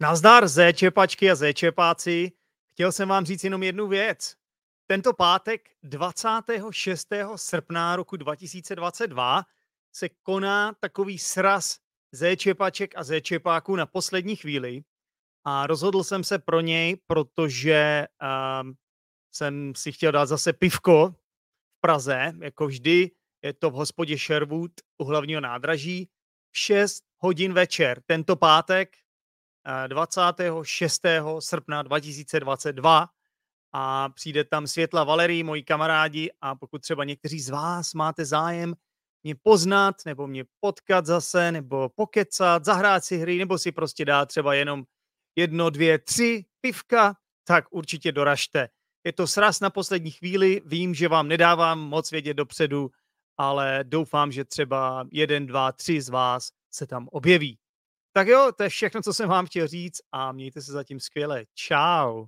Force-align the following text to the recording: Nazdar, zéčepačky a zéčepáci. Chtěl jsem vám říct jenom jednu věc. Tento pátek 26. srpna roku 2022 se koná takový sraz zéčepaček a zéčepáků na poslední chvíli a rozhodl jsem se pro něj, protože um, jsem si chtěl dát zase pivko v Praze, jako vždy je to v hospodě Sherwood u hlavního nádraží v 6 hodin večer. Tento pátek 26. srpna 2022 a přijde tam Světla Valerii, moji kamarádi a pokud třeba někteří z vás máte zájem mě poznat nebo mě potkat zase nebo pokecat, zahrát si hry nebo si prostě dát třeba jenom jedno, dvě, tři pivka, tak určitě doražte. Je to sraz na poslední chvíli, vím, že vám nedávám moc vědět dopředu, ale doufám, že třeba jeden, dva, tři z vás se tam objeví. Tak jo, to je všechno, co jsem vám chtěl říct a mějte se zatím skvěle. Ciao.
Nazdar, 0.00 0.48
zéčepačky 0.48 1.30
a 1.30 1.34
zéčepáci. 1.34 2.32
Chtěl 2.72 2.92
jsem 2.92 3.08
vám 3.08 3.24
říct 3.24 3.44
jenom 3.44 3.62
jednu 3.62 3.88
věc. 3.88 4.34
Tento 4.86 5.12
pátek 5.12 5.70
26. 5.82 7.08
srpna 7.36 7.96
roku 7.96 8.16
2022 8.16 9.44
se 9.92 10.08
koná 10.08 10.72
takový 10.80 11.18
sraz 11.18 11.78
zéčepaček 12.12 12.96
a 12.96 13.02
zéčepáků 13.02 13.76
na 13.76 13.86
poslední 13.86 14.36
chvíli 14.36 14.82
a 15.44 15.66
rozhodl 15.66 16.04
jsem 16.04 16.24
se 16.24 16.38
pro 16.38 16.60
něj, 16.60 16.96
protože 17.06 18.06
um, 18.62 18.74
jsem 19.32 19.74
si 19.74 19.92
chtěl 19.92 20.12
dát 20.12 20.26
zase 20.26 20.52
pivko 20.52 21.14
v 21.76 21.80
Praze, 21.80 22.32
jako 22.40 22.66
vždy 22.66 23.10
je 23.42 23.52
to 23.52 23.70
v 23.70 23.74
hospodě 23.74 24.18
Sherwood 24.18 24.72
u 24.98 25.04
hlavního 25.04 25.40
nádraží 25.40 26.08
v 26.50 26.58
6 26.58 27.04
hodin 27.18 27.52
večer. 27.52 28.02
Tento 28.06 28.36
pátek 28.36 29.03
26. 29.86 31.02
srpna 31.38 31.82
2022 31.82 33.08
a 33.72 34.08
přijde 34.08 34.44
tam 34.44 34.66
Světla 34.66 35.04
Valerii, 35.04 35.42
moji 35.42 35.62
kamarádi 35.62 36.30
a 36.40 36.54
pokud 36.54 36.82
třeba 36.82 37.04
někteří 37.04 37.40
z 37.40 37.50
vás 37.50 37.94
máte 37.94 38.24
zájem 38.24 38.74
mě 39.24 39.34
poznat 39.34 39.96
nebo 40.06 40.26
mě 40.26 40.44
potkat 40.60 41.06
zase 41.06 41.52
nebo 41.52 41.88
pokecat, 41.88 42.64
zahrát 42.64 43.04
si 43.04 43.16
hry 43.16 43.38
nebo 43.38 43.58
si 43.58 43.72
prostě 43.72 44.04
dát 44.04 44.26
třeba 44.26 44.54
jenom 44.54 44.84
jedno, 45.36 45.70
dvě, 45.70 45.98
tři 45.98 46.44
pivka, 46.60 47.16
tak 47.44 47.64
určitě 47.70 48.12
doražte. 48.12 48.68
Je 49.04 49.12
to 49.12 49.26
sraz 49.26 49.60
na 49.60 49.70
poslední 49.70 50.10
chvíli, 50.10 50.62
vím, 50.64 50.94
že 50.94 51.08
vám 51.08 51.28
nedávám 51.28 51.80
moc 51.80 52.10
vědět 52.10 52.34
dopředu, 52.34 52.90
ale 53.36 53.80
doufám, 53.82 54.32
že 54.32 54.44
třeba 54.44 55.06
jeden, 55.12 55.46
dva, 55.46 55.72
tři 55.72 56.00
z 56.00 56.08
vás 56.08 56.48
se 56.70 56.86
tam 56.86 57.08
objeví. 57.12 57.58
Tak 58.16 58.28
jo, 58.28 58.52
to 58.56 58.62
je 58.62 58.68
všechno, 58.68 59.02
co 59.02 59.14
jsem 59.14 59.28
vám 59.28 59.46
chtěl 59.46 59.66
říct 59.68 60.00
a 60.12 60.32
mějte 60.32 60.62
se 60.62 60.72
zatím 60.72 61.00
skvěle. 61.00 61.44
Ciao. 61.54 62.26